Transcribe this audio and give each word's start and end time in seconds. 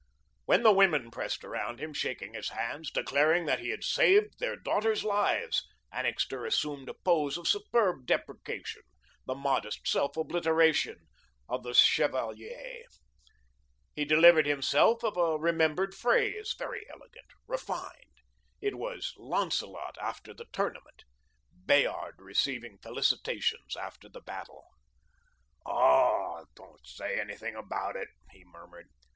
When 0.45 0.63
the 0.63 0.71
women 0.71 1.11
pressed 1.11 1.43
around 1.43 1.79
him, 1.79 1.93
shaking 1.93 2.33
his 2.33 2.49
hands, 2.49 2.89
declaring 2.89 3.45
that 3.45 3.59
he 3.59 3.69
had 3.69 3.83
saved 3.83 4.39
their 4.39 4.55
daughters' 4.55 5.03
lives, 5.03 5.63
Annixter 5.91 6.43
assumed 6.43 6.89
a 6.89 6.95
pose 6.95 7.37
of 7.37 7.47
superb 7.47 8.07
deprecation, 8.07 8.81
the 9.27 9.35
modest 9.35 9.87
self 9.87 10.17
obliteration 10.17 11.05
of 11.47 11.61
the 11.61 11.75
chevalier. 11.75 12.81
He 13.95 14.03
delivered 14.03 14.47
himself 14.47 15.03
of 15.03 15.17
a 15.17 15.37
remembered 15.37 15.93
phrase, 15.93 16.55
very 16.57 16.83
elegant, 16.89 17.27
refined. 17.47 18.21
It 18.59 18.79
was 18.79 19.13
Lancelot 19.17 19.99
after 20.01 20.33
the 20.33 20.45
tournament, 20.51 21.03
Bayard 21.63 22.15
receiving 22.17 22.79
felicitations 22.79 23.75
after 23.75 24.09
the 24.09 24.21
battle. 24.21 24.65
"Oh, 25.63 26.47
don't 26.55 26.87
say 26.87 27.19
anything 27.19 27.53
about 27.53 27.95
it," 27.95 28.07
he 28.31 28.43
murmured. 28.43 28.89